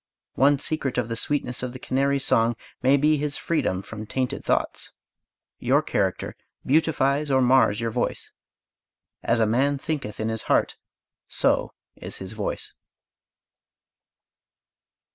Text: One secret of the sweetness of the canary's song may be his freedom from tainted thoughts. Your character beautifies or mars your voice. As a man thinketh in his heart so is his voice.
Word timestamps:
One 0.33 0.57
secret 0.57 0.97
of 0.97 1.09
the 1.09 1.15
sweetness 1.15 1.61
of 1.61 1.73
the 1.73 1.77
canary's 1.77 2.25
song 2.25 2.55
may 2.81 2.97
be 2.97 3.17
his 3.17 3.37
freedom 3.37 3.83
from 3.83 4.07
tainted 4.07 4.43
thoughts. 4.43 4.91
Your 5.59 5.83
character 5.83 6.35
beautifies 6.65 7.29
or 7.29 7.39
mars 7.39 7.79
your 7.79 7.91
voice. 7.91 8.31
As 9.21 9.39
a 9.39 9.45
man 9.45 9.77
thinketh 9.77 10.19
in 10.19 10.29
his 10.29 10.41
heart 10.49 10.75
so 11.27 11.75
is 11.95 12.17
his 12.17 12.33
voice. 12.33 12.73